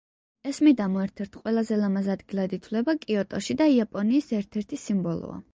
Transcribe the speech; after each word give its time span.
ეს 0.51 0.59
მიდამო 0.67 1.03
ერთ-ერთ 1.03 1.37
ყველაზე 1.43 1.77
ლამაზ 1.83 2.09
ადგილად 2.15 2.57
ითვლება 2.59 2.97
კიოტოში 3.07 3.59
და 3.63 3.71
იაპონიის 3.77 4.35
ერთ-ერთი 4.43 4.85
სიმბოლოა. 4.89 5.43